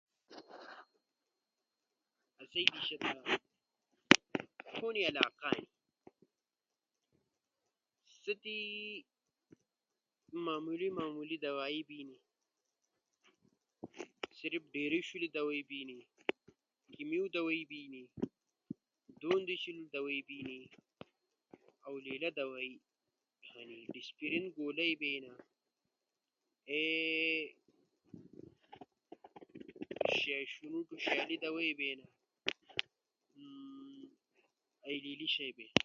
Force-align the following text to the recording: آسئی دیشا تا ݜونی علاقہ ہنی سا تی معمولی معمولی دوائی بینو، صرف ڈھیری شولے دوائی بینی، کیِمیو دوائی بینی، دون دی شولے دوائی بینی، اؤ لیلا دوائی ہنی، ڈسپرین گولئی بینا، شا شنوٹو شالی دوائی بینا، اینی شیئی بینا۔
آسئی 2.41 2.63
دیشا 2.73 2.95
تا 3.03 3.09
ݜونی 4.75 5.01
علاقہ 5.09 5.47
ہنی 5.53 5.65
سا 8.21 8.31
تی 8.43 8.57
معمولی 10.45 10.89
معمولی 10.97 11.37
دوائی 11.45 11.79
بینو، 11.87 12.13
صرف 14.39 14.61
ڈھیری 14.73 14.99
شولے 15.07 15.27
دوائی 15.35 15.61
بینی، 15.69 15.97
کیِمیو 16.91 17.25
دوائی 17.35 17.63
بینی، 17.69 18.01
دون 19.21 19.41
دی 19.47 19.55
شولے 19.63 19.83
دوائی 19.93 20.21
بینی، 20.27 20.57
اؤ 21.85 21.95
لیلا 22.05 22.29
دوائی 22.39 22.73
ہنی، 23.49 23.79
ڈسپرین 23.95 24.45
گولئی 24.57 24.93
بینا، 25.01 25.31
شا 30.19 30.37
شنوٹو 30.53 30.95
شالی 31.09 31.35
دوائی 31.45 31.71
بینا، 31.81 32.05
اینی 34.83 35.25
شیئی 35.35 35.51
بینا۔ 35.57 35.79